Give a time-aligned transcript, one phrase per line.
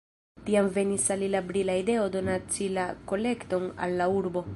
[0.45, 4.45] Tiam venis al li la brila ideo donaci la kolekton al la urbo.